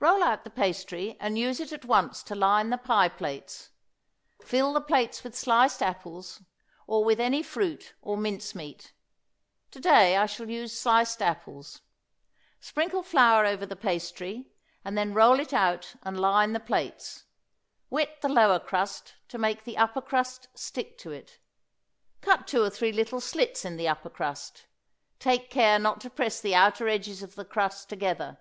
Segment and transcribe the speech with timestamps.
[0.00, 3.72] Roll out the pastry and use it at once to line the pie plates.
[4.42, 6.42] Fill the plates with sliced apples,
[6.86, 8.94] or with any fruit or mince meat.
[9.72, 11.82] To day I shall use sliced apples.
[12.58, 14.48] Sprinkle flour over the pastry,
[14.82, 17.24] and then roll it out and line the plates;
[17.90, 21.38] wet the lower crust to make the upper crust stick to it.
[22.22, 24.64] Cut two or three little slits in the upper crust.
[25.18, 28.38] Take care not to press the outer edges of the crust together.